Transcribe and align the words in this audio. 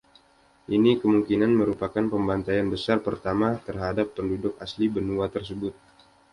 Ini 0.75 0.91
kemungkinan 1.01 1.51
merupakan 1.61 2.01
pembantaian 2.13 2.65
besar 2.73 2.97
pertama 3.07 3.49
terhadap 3.67 4.07
penduduk 4.17 4.53
asli 4.65 4.85
benua 4.95 5.27
tersebut. 5.35 5.73